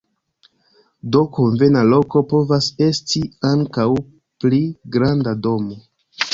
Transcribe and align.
Do, 1.15 1.21
konvena 1.35 1.83
loko 1.91 2.23
povas 2.33 2.71
esti 2.87 3.23
ankaŭ 3.53 3.89
pli 4.43 4.63
granda 4.99 5.39
domo. 5.49 5.83